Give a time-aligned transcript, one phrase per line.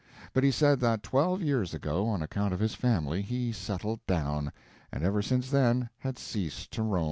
[0.33, 4.51] But he said that twelve years ago, on account of his family, he "settled down,"
[4.91, 6.99] and ever since then had ceased to roam.